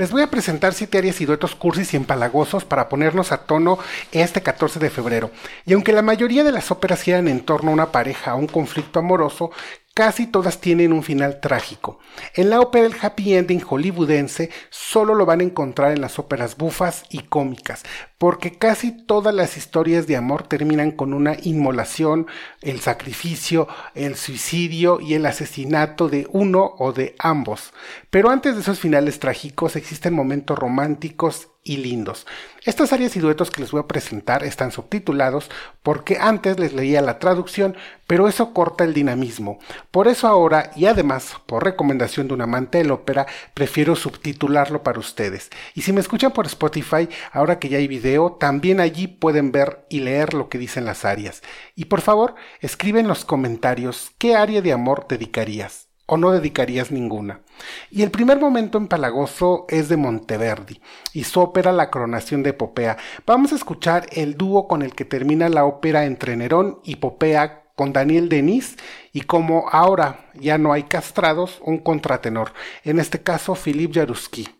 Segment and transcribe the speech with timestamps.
[0.00, 3.78] Les voy a presentar siete áreas y duetos cursis y empalagosos para ponernos a tono
[4.12, 5.30] este 14 de febrero.
[5.66, 8.46] Y aunque la mayoría de las óperas giran en torno a una pareja o un
[8.46, 9.50] conflicto amoroso,
[9.94, 11.98] casi todas tienen un final trágico.
[12.34, 16.56] En la ópera el happy ending hollywoodense solo lo van a encontrar en las óperas
[16.56, 17.82] bufas y cómicas,
[18.18, 22.26] porque casi todas las historias de amor terminan con una inmolación,
[22.62, 27.72] el sacrificio, el suicidio y el asesinato de uno o de ambos.
[28.10, 32.26] Pero antes de esos finales trágicos existen momentos románticos y lindos.
[32.64, 35.50] Estas áreas y duetos que les voy a presentar están subtitulados
[35.82, 39.58] porque antes les leía la traducción, pero eso corta el dinamismo.
[39.90, 44.98] Por eso ahora, y además por recomendación de un amante del ópera, prefiero subtitularlo para
[44.98, 45.50] ustedes.
[45.74, 49.86] Y si me escuchan por Spotify, ahora que ya hay video, también allí pueden ver
[49.88, 51.42] y leer lo que dicen las áreas.
[51.76, 56.90] Y por favor, escribe en los comentarios qué área de amor dedicarías o no dedicarías
[56.90, 57.40] ninguna.
[57.88, 60.80] Y el primer momento empalagoso es de Monteverdi
[61.12, 62.96] y su ópera La coronación de Popea.
[63.24, 67.62] Vamos a escuchar el dúo con el que termina la ópera entre Nerón y Popea
[67.76, 68.76] con Daniel Denis
[69.12, 74.59] y como ahora ya no hay castrados, un contratenor, en este caso Philippe Jaruski.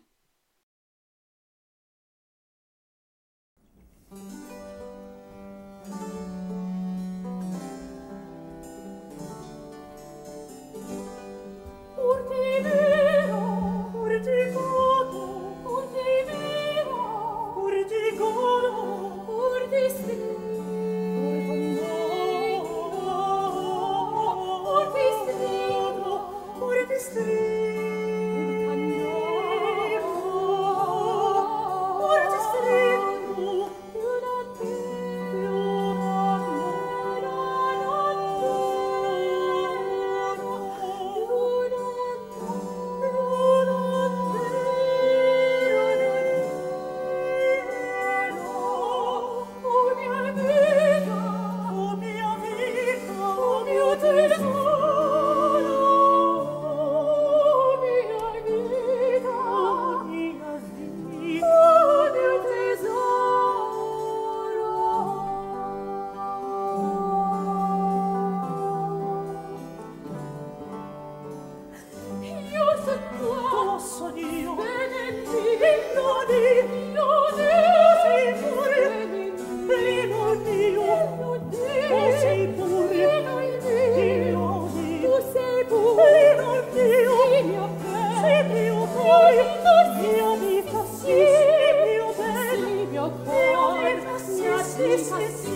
[95.11, 95.50] Jesus.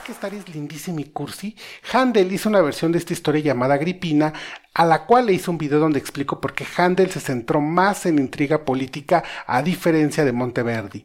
[0.00, 1.54] ¿Verdad que esta es lindísima y cursi?
[1.92, 4.32] Handel hizo una versión de esta historia llamada Agripina,
[4.72, 8.06] a la cual le hizo un video donde explico por qué Handel se centró más
[8.06, 11.04] en intriga política a diferencia de Monteverdi.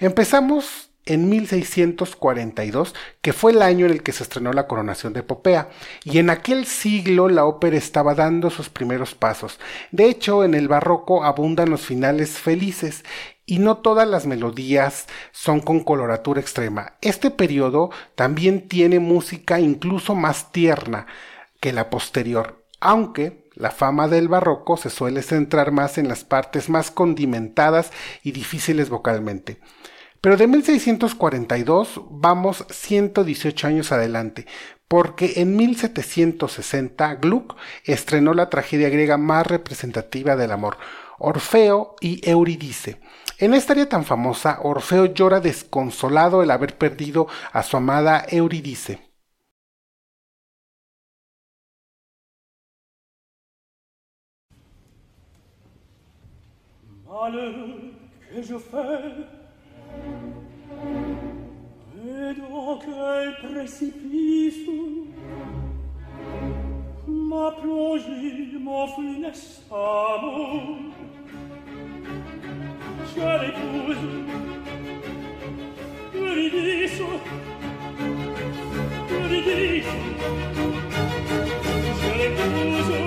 [0.00, 0.81] Empezamos
[1.12, 5.68] en 1642, que fue el año en el que se estrenó la coronación de Popea,
[6.04, 9.58] y en aquel siglo la ópera estaba dando sus primeros pasos.
[9.90, 13.04] De hecho, en el barroco abundan los finales felices,
[13.44, 16.94] y no todas las melodías son con coloratura extrema.
[17.00, 21.06] Este periodo también tiene música incluso más tierna
[21.60, 26.70] que la posterior, aunque la fama del barroco se suele centrar más en las partes
[26.70, 27.92] más condimentadas
[28.22, 29.58] y difíciles vocalmente.
[30.22, 34.46] Pero de 1642 vamos 118 años adelante,
[34.86, 40.78] porque en 1760 Gluck estrenó la tragedia griega más representativa del amor,
[41.18, 43.00] Orfeo y Eurídice.
[43.38, 49.00] En esta área tan famosa, Orfeo llora desconsolado el haber perdido a su amada Eurídice.
[58.30, 59.41] Précipice
[61.94, 65.12] Vedo che precipizum
[67.06, 70.92] ma progimo finestamum
[73.12, 74.26] Ceripusum
[76.12, 77.20] Ridisum
[79.28, 80.04] Ridisum
[82.00, 83.02] Ceripusum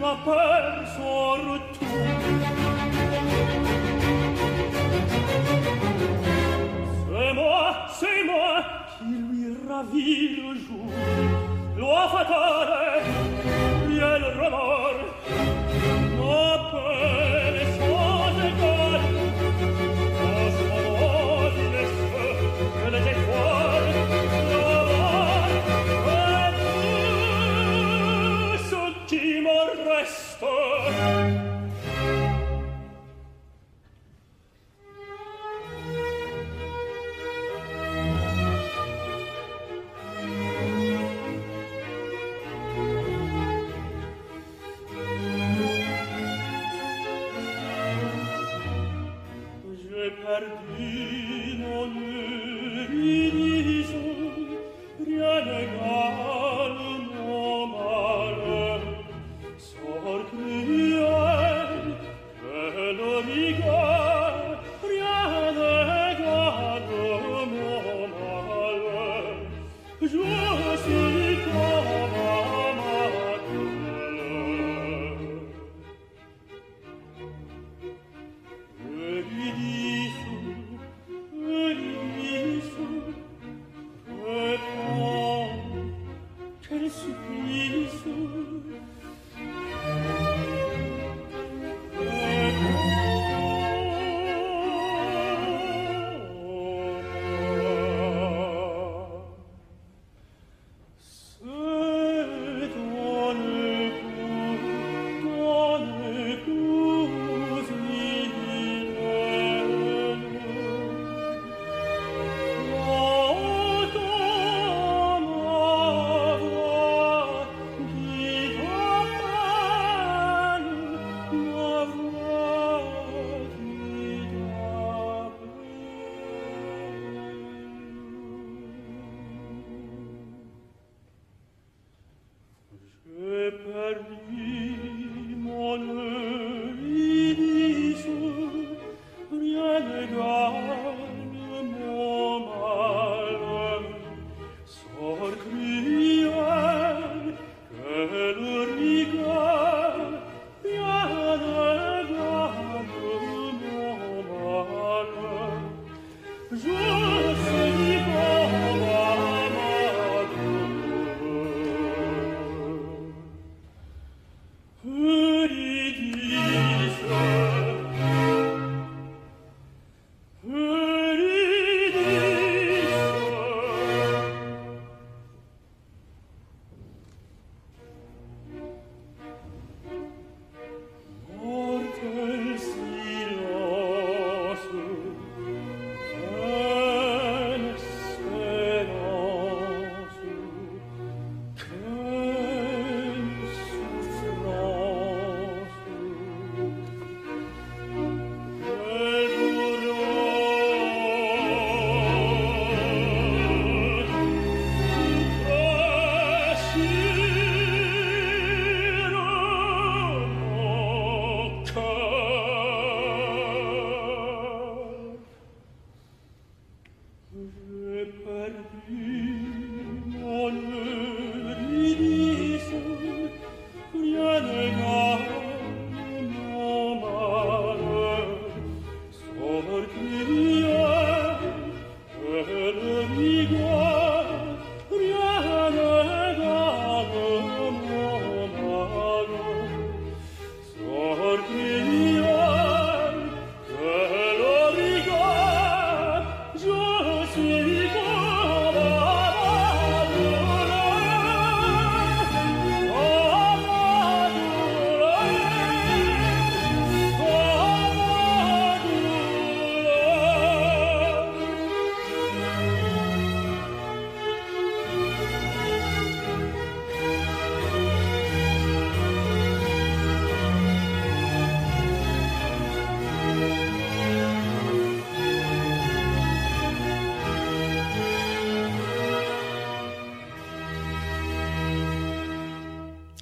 [0.00, 1.86] la per sortù
[7.10, 8.62] C'est moi, c'est moi
[8.96, 10.88] qui lui ravit le jour
[11.76, 13.02] Loi fatale,
[13.88, 15.08] bien le remords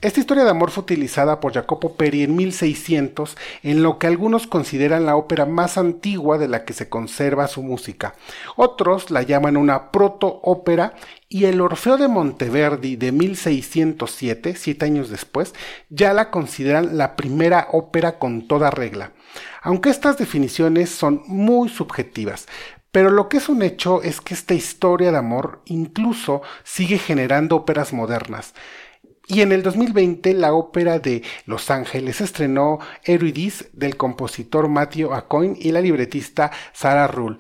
[0.02, 4.46] Esta historia de amor fue utilizada por Jacopo Peri en 1600 en lo que algunos
[4.46, 8.14] consideran la ópera más antigua de la que se conserva su música.
[8.56, 10.94] Otros la llaman una proto-ópera
[11.30, 15.54] y el Orfeo de Monteverdi de 1607, siete años después,
[15.88, 19.12] ya la consideran la primera ópera con toda regla.
[19.62, 22.46] Aunque estas definiciones son muy subjetivas,
[22.92, 27.56] pero lo que es un hecho es que esta historia de amor incluso sigue generando
[27.56, 28.54] óperas modernas.
[29.28, 35.56] Y en el 2020 la ópera de Los Ángeles estrenó Eurydice del compositor Matthew Acoin
[35.58, 37.38] y la libretista Sarah Ruhl.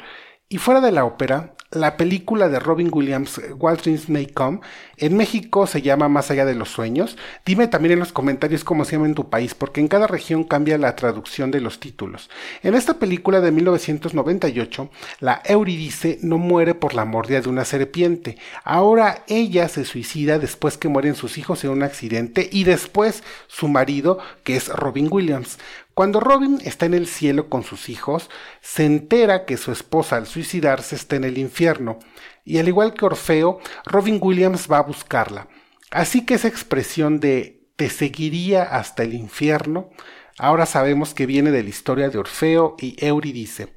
[0.48, 4.60] Y fuera de la ópera, la película de Robin Williams, Walt Dreams May Come,
[4.96, 7.16] en México se llama Más allá de los sueños.
[7.44, 10.44] Dime también en los comentarios cómo se llama en tu país, porque en cada región
[10.44, 12.30] cambia la traducción de los títulos.
[12.62, 14.90] En esta película de 1998,
[15.20, 18.38] la Eurídice no muere por la mordida de una serpiente.
[18.64, 23.68] Ahora ella se suicida después que mueren sus hijos en un accidente y después su
[23.68, 25.58] marido, que es Robin Williams.
[25.96, 28.28] Cuando Robin está en el cielo con sus hijos,
[28.60, 31.98] se entera que su esposa al suicidarse está en el infierno,
[32.44, 35.48] y al igual que Orfeo, Robin Williams va a buscarla.
[35.90, 39.88] Así que esa expresión de te seguiría hasta el infierno,
[40.36, 43.72] ahora sabemos que viene de la historia de Orfeo y Eurídice.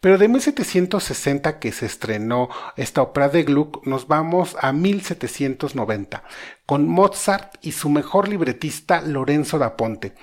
[0.00, 6.22] Pero de 1760 que se estrenó esta ópera de Gluck, nos vamos a 1790,
[6.64, 10.14] con Mozart y su mejor libretista Lorenzo da Ponte.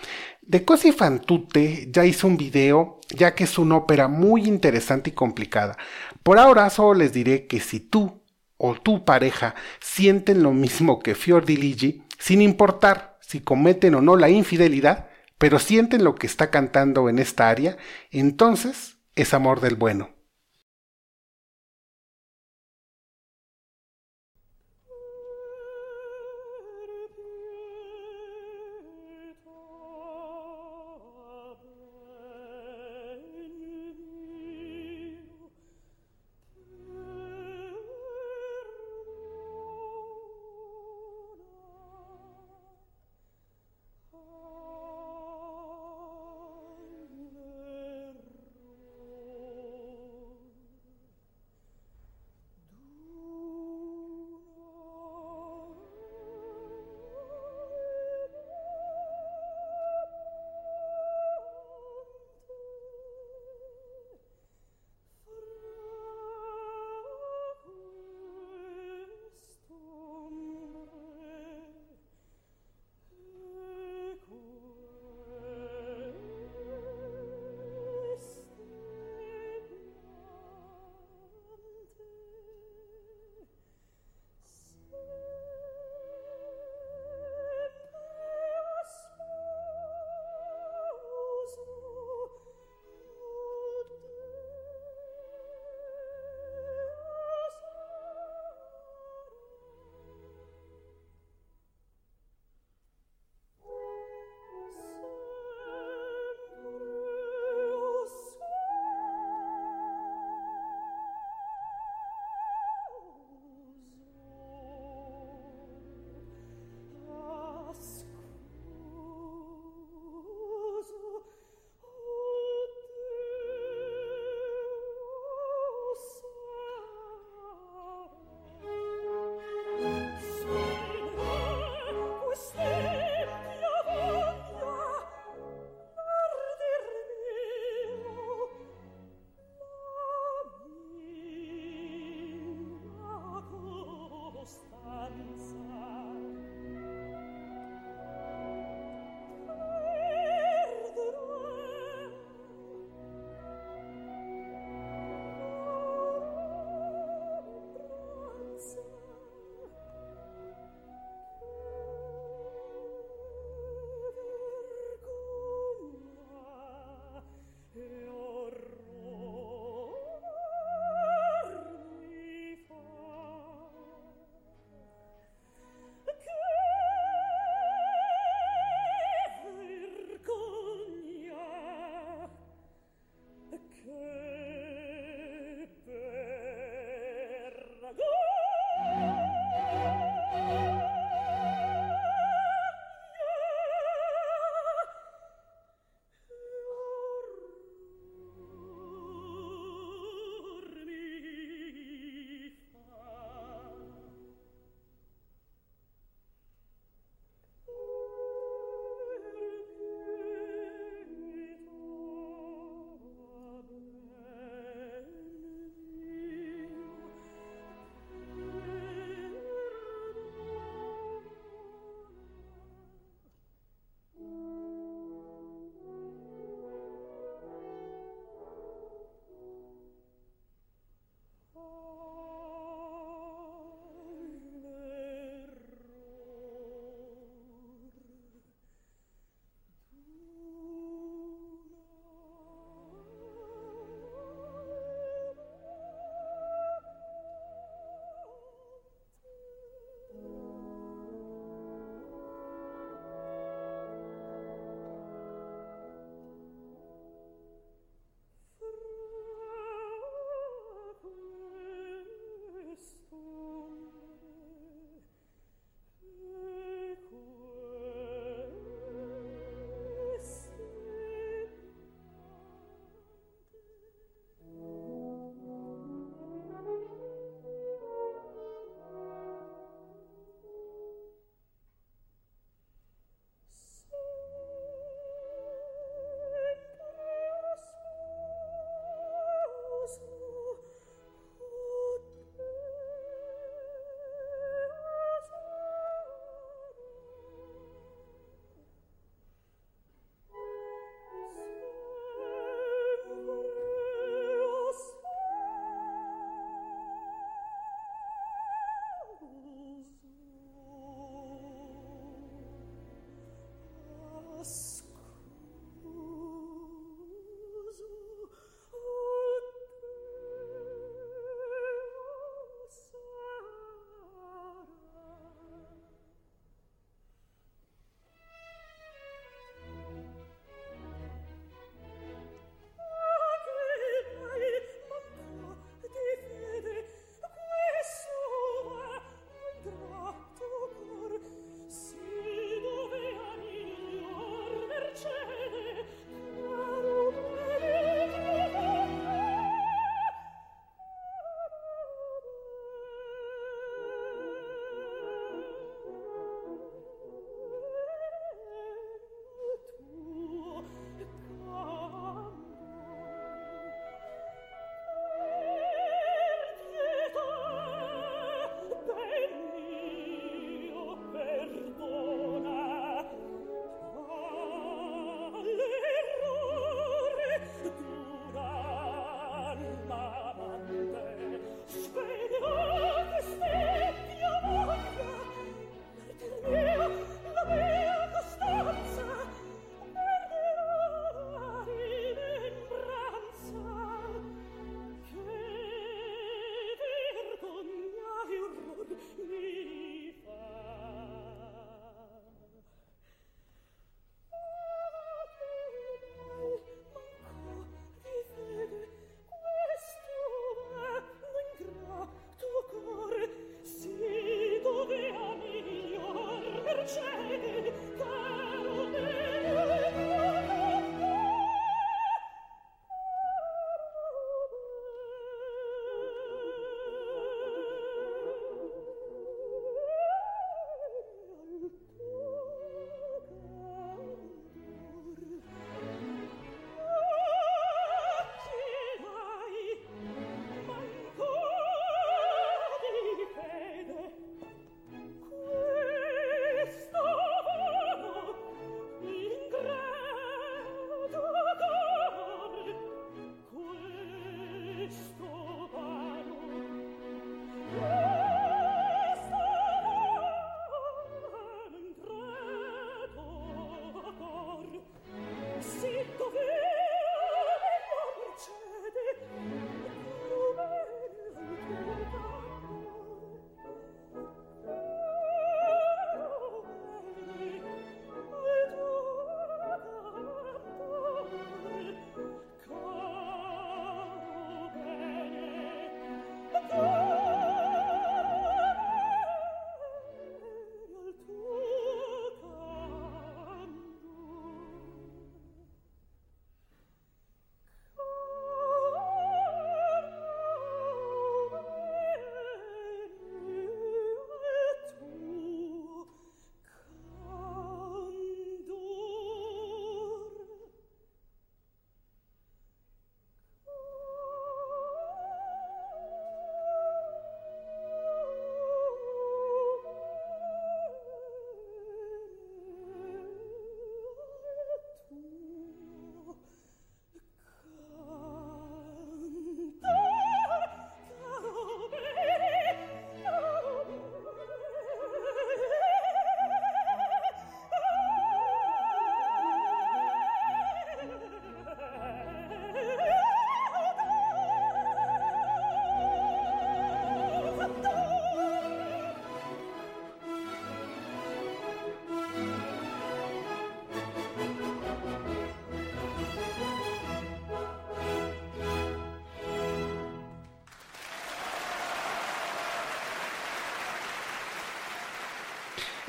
[0.45, 5.11] De Cosi fan tutte ya hizo un video, ya que es una ópera muy interesante
[5.11, 5.77] y complicada.
[6.21, 8.21] Por ahora solo les diré que si tú
[8.57, 14.01] o tu pareja sienten lo mismo que Fior di Ligi, sin importar si cometen o
[14.01, 15.07] no la infidelidad,
[15.37, 17.77] pero sienten lo que está cantando en esta área,
[18.11, 20.12] entonces es amor del bueno.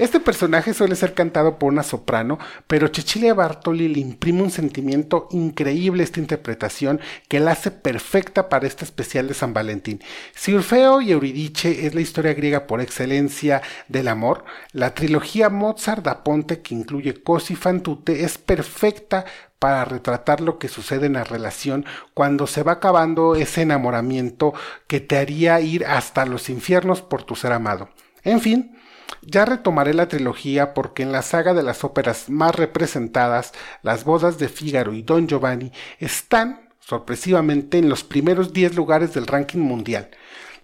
[0.05, 5.29] Este personaje suele ser cantado por una soprano, pero Cecilia Bartoli le imprime un sentimiento
[5.31, 10.03] increíble a esta interpretación que la hace perfecta para este especial de San Valentín.
[10.35, 16.05] Si Orfeo y Euridice es la historia griega por excelencia del amor, la trilogía Mozart
[16.05, 19.25] da Ponte que incluye Così fan tutte es perfecta
[19.59, 24.53] para retratar lo que sucede en la relación cuando se va acabando ese enamoramiento
[24.87, 27.89] que te haría ir hasta los infiernos por tu ser amado.
[28.23, 28.77] En fin,
[29.23, 34.39] ya retomaré la trilogía porque en la saga de las óperas más representadas, Las bodas
[34.39, 40.11] de Fígaro y Don Giovanni están, sorpresivamente, en los primeros 10 lugares del ranking mundial.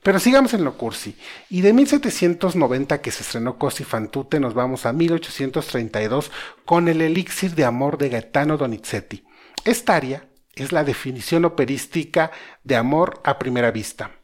[0.03, 1.17] Pero sigamos en lo cursi.
[1.51, 6.31] Y de 1790 que se estrenó Cosi fan tutte nos vamos a 1832
[6.65, 9.25] con el elixir de amor de Gaetano Donizetti.
[9.65, 12.31] Esta área es la definición operística
[12.65, 14.20] de amor a primera vista.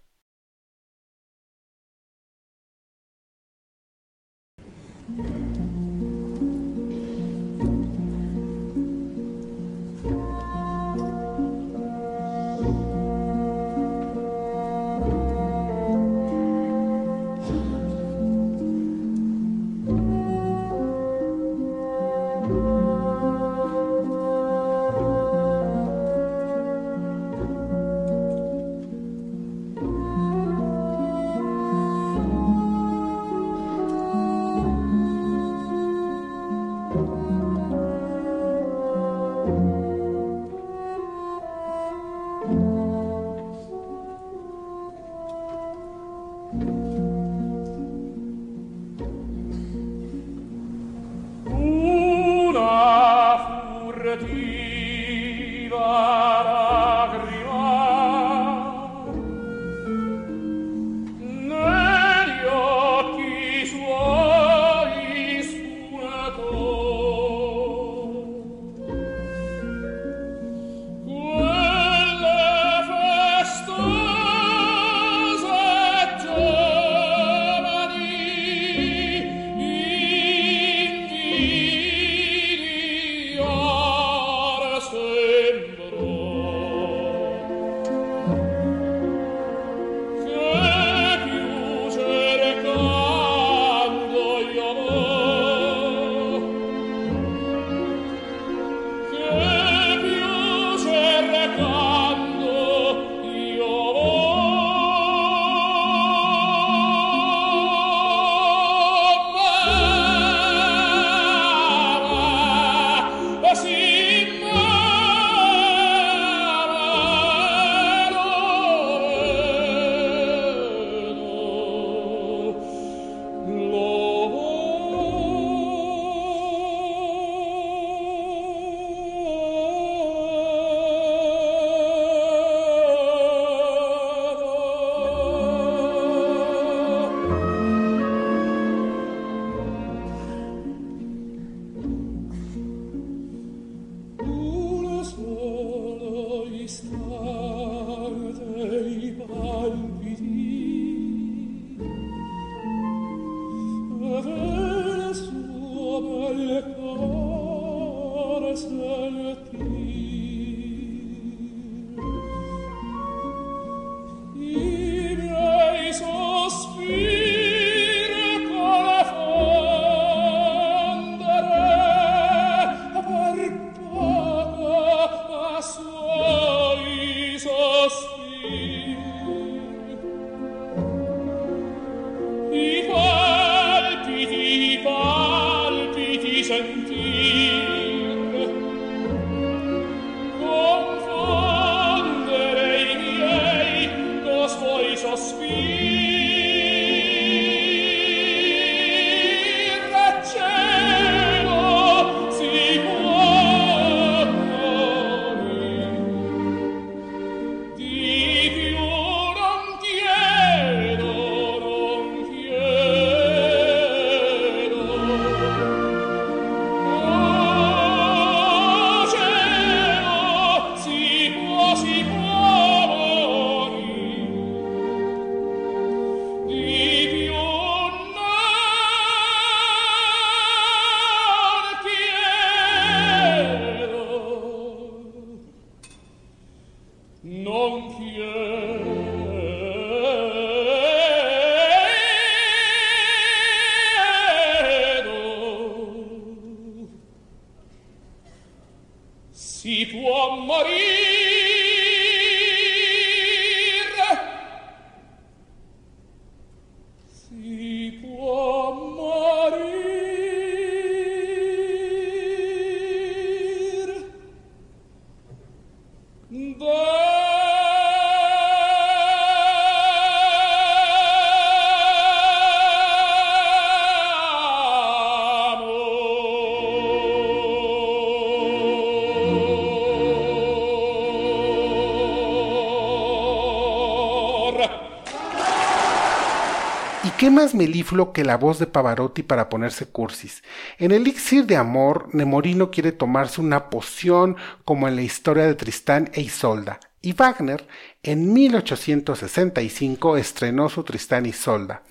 [287.27, 290.45] Qué más melifluo que la voz de Pavarotti para ponerse cursis?
[290.79, 295.57] En el elixir de amor, Nemorino quiere tomarse una poción como en la historia de
[295.57, 297.67] Tristán e Isolda, y Wagner
[298.05, 301.83] en 1865 estrenó su Tristán y Isolda.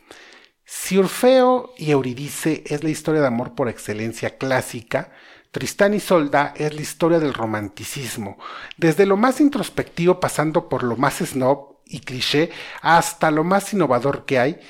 [0.63, 5.11] Si Orfeo y Eurídice es la historia de amor por excelencia clásica,
[5.51, 8.37] Tristán y Isolda es la historia del romanticismo,
[8.77, 14.23] desde lo más introspectivo pasando por lo más snob y cliché hasta lo más innovador
[14.23, 14.61] que hay,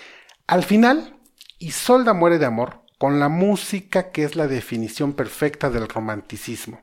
[0.47, 1.19] al final,
[1.58, 6.81] Isolda muere de amor con la música que es la definición perfecta del romanticismo.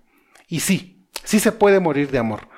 [0.49, 2.49] Y sí, sí se puede morir de amor.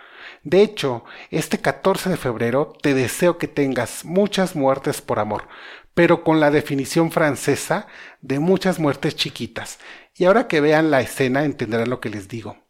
[0.42, 5.48] De hecho, este 14 de febrero te deseo que tengas muchas muertes por amor,
[5.94, 7.86] pero con la definición francesa
[8.20, 9.78] de muchas muertes chiquitas.
[10.14, 12.63] Y ahora que vean la escena entenderán lo que les digo.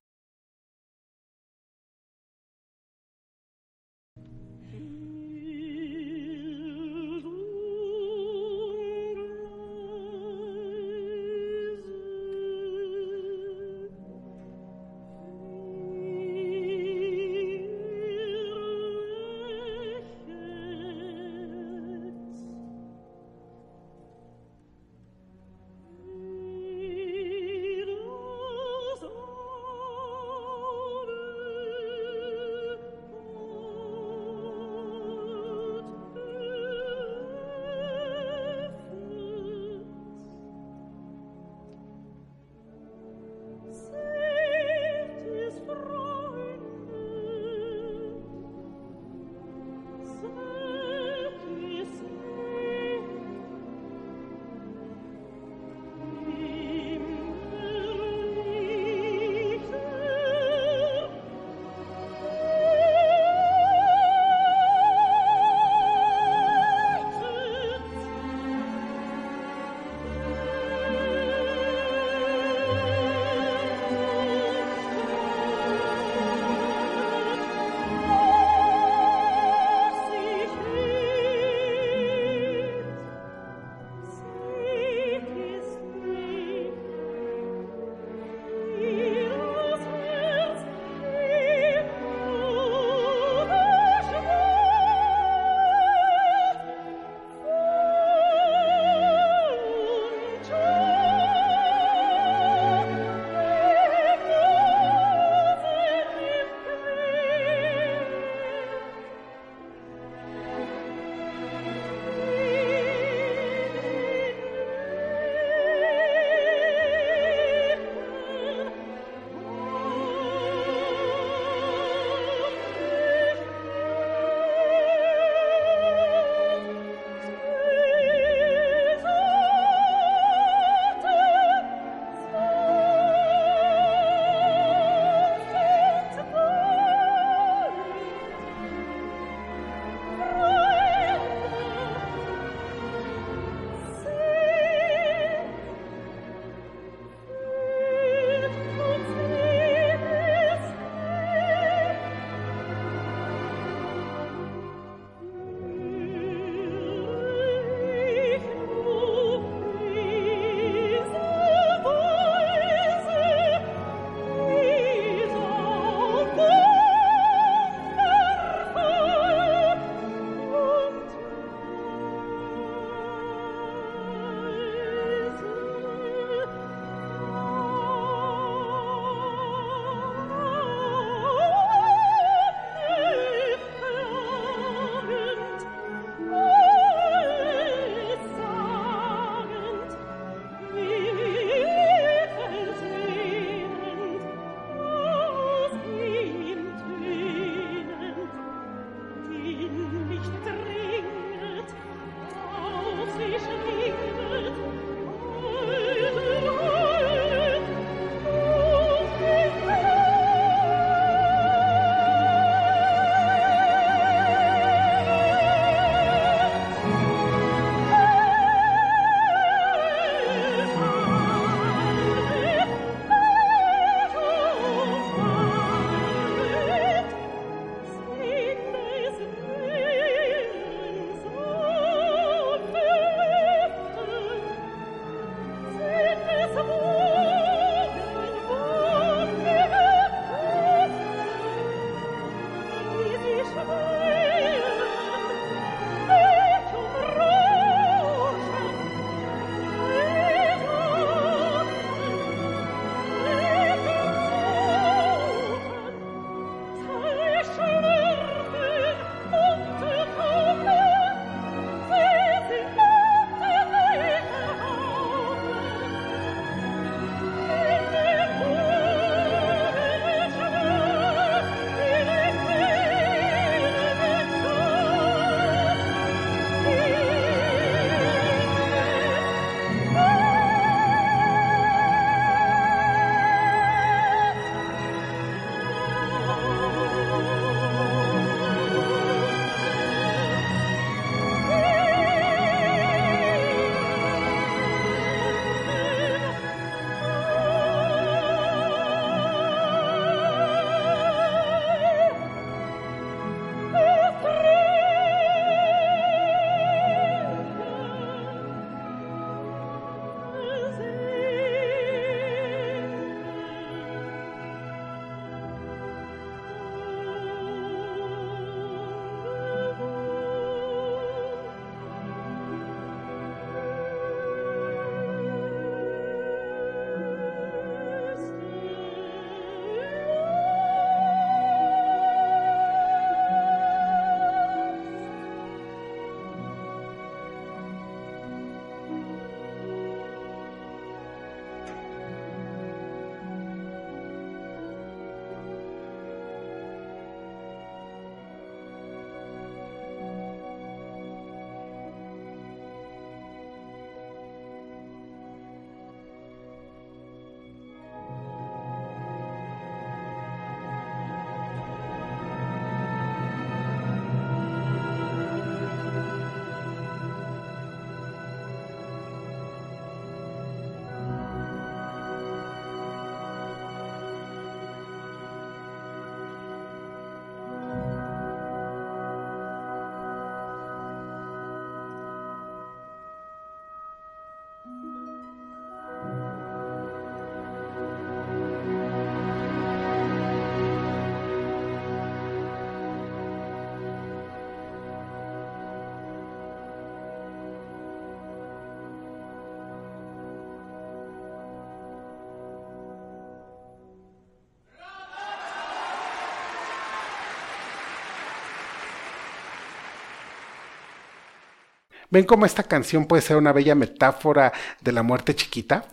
[412.15, 415.89] ¿Ven cómo esta canción puede ser una bella metáfora de la muerte chiquita?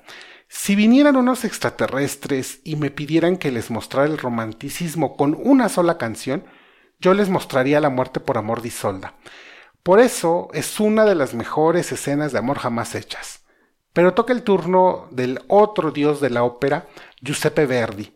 [0.48, 5.98] Si vinieran unos extraterrestres y me pidieran que les mostrara el romanticismo con una sola
[5.98, 6.46] canción,
[7.00, 9.16] yo les mostraría la muerte por amor disolda.
[9.82, 13.44] Por eso es una de las mejores escenas de amor jamás hechas.
[13.92, 16.86] Pero toca el turno del otro dios de la ópera,
[17.20, 18.14] Giuseppe Verdi.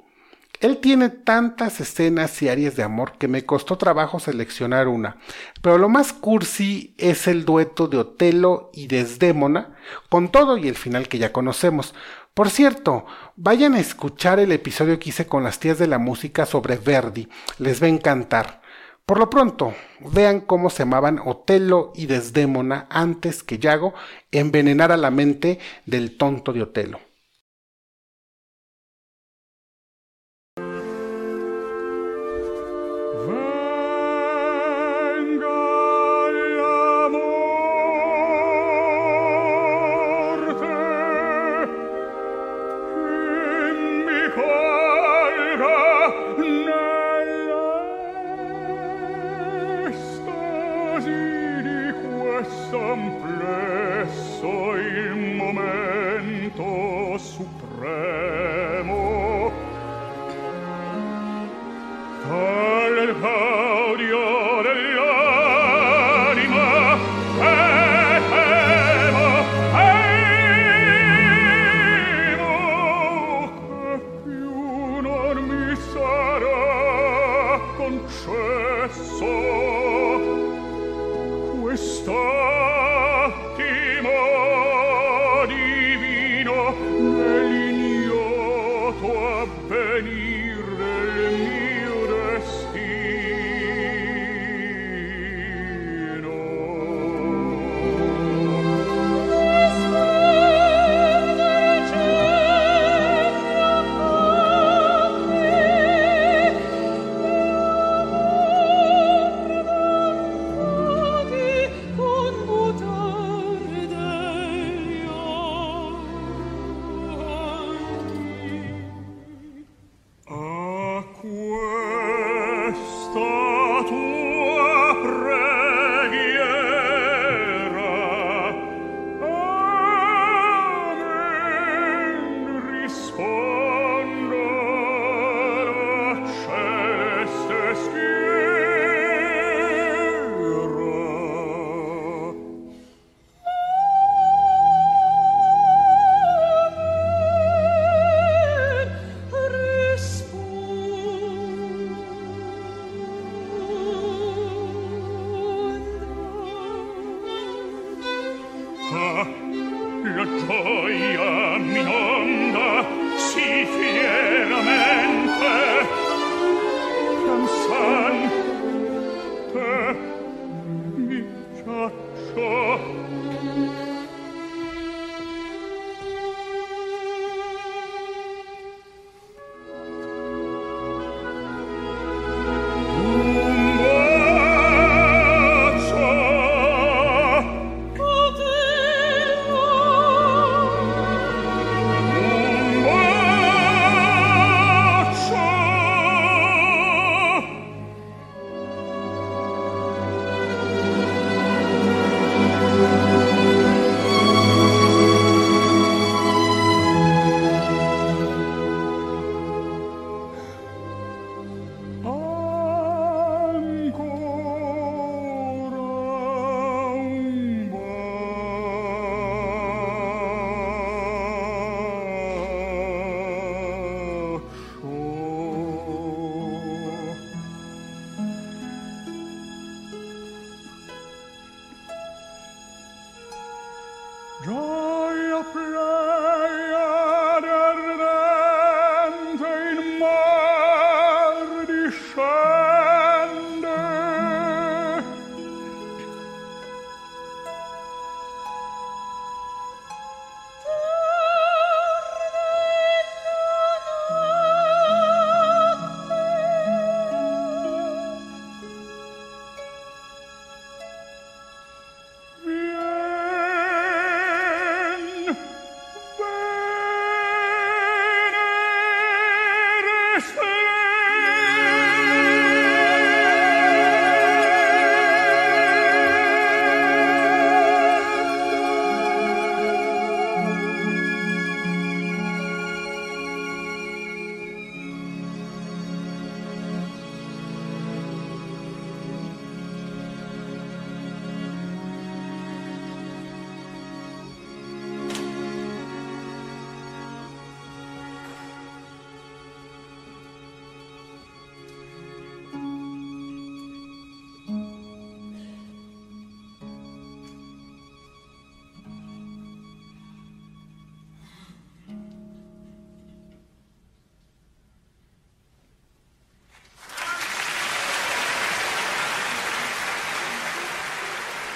[0.66, 5.18] Él tiene tantas escenas y áreas de amor que me costó trabajo seleccionar una,
[5.62, 9.76] pero lo más cursi es el dueto de Otelo y Desdémona,
[10.10, 11.94] con todo y el final que ya conocemos.
[12.34, 13.06] Por cierto,
[13.36, 17.30] vayan a escuchar el episodio que hice con las tías de la música sobre Verdi,
[17.60, 18.64] les va a encantar.
[19.06, 23.94] Por lo pronto, vean cómo se llamaban Otelo y Desdémona antes que Yago
[24.32, 27.05] envenenara la mente del tonto de Otelo.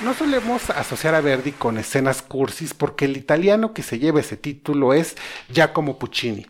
[0.01, 4.37] No solemos asociar a Verdi con escenas cursis porque el italiano que se lleva ese
[4.37, 5.17] título es
[5.49, 6.47] Giacomo Puccini.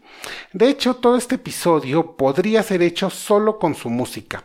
[0.53, 4.43] De hecho, todo este episodio podría ser hecho solo con su música.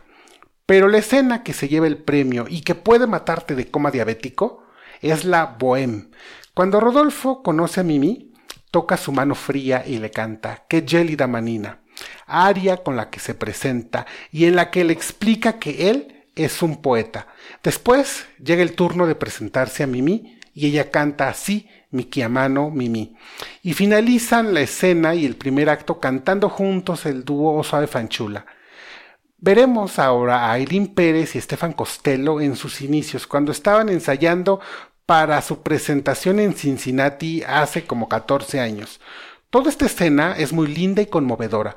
[0.65, 4.63] Pero la escena que se lleva el premio y que puede matarte de coma diabético
[5.01, 6.09] es la Bohème.
[6.55, 8.33] Cuando Rodolfo conoce a Mimi,
[8.71, 11.81] toca su mano fría y le canta Qué gélida manina,
[12.25, 16.61] aria con la que se presenta y en la que le explica que él es
[16.61, 17.27] un poeta.
[17.63, 23.15] Después llega el turno de presentarse a Mimi y ella canta así, mi chiamano Mimi.
[23.61, 28.45] Y finalizan la escena y el primer acto cantando juntos el dúo Suave Fanchula.
[29.37, 34.59] Veremos ahora a Aileen Pérez y Estefan Costello en sus inicios, cuando estaban ensayando
[35.05, 38.99] para su presentación en Cincinnati hace como 14 años.
[39.49, 41.75] Toda esta escena es muy linda y conmovedora,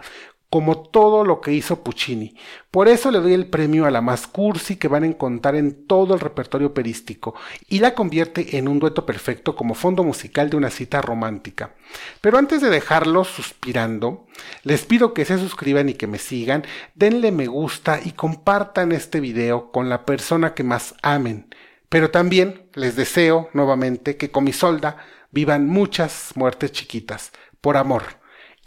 [0.50, 2.34] como todo lo que hizo Puccini.
[2.70, 5.86] Por eso le doy el premio a la más cursi que van a encontrar en
[5.86, 7.34] todo el repertorio operístico
[7.68, 11.74] y la convierte en un dueto perfecto como fondo musical de una cita romántica.
[12.20, 14.26] Pero antes de dejarlos suspirando,
[14.62, 19.20] les pido que se suscriban y que me sigan, denle me gusta y compartan este
[19.20, 21.54] video con la persona que más amen.
[21.90, 24.96] Pero también les deseo nuevamente que con mi solda
[25.30, 28.17] vivan muchas muertes chiquitas, por amor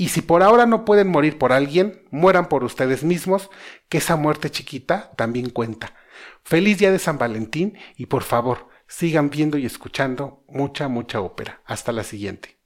[0.01, 3.51] y si por ahora no pueden morir por alguien, mueran por ustedes mismos,
[3.87, 5.93] que esa muerte chiquita también cuenta.
[6.43, 11.61] Feliz día de San Valentín y por favor, sigan viendo y escuchando mucha, mucha ópera.
[11.65, 12.57] Hasta la siguiente.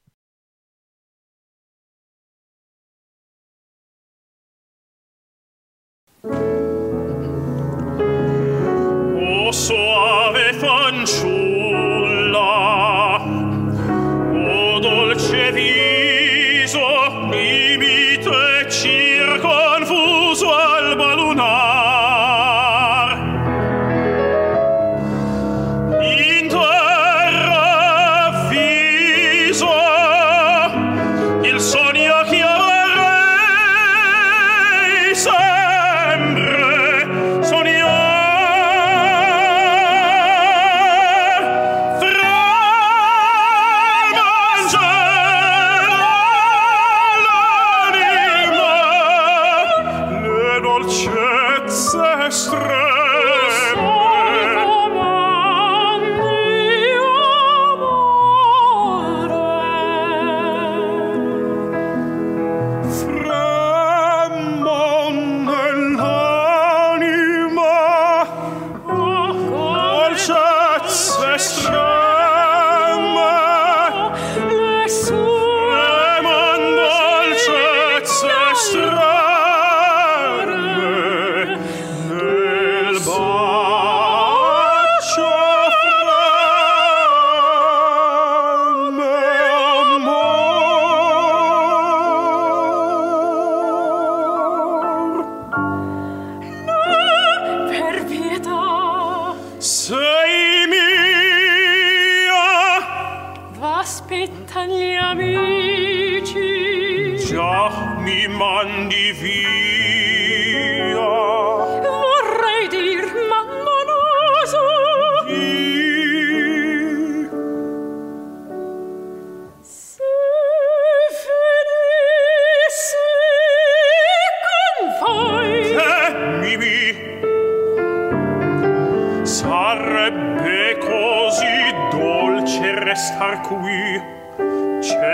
[6.23, 6.31] O
[9.51, 10.53] soave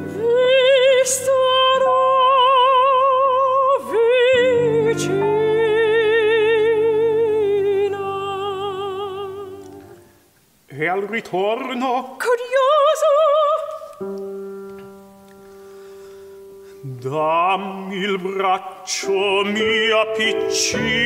[0.06, 2.00] Vi starò
[4.92, 5.30] vicina
[10.68, 12.18] e al ritorno?
[12.18, 13.10] Curioso.
[16.84, 21.00] Dammi il braccio mia piccina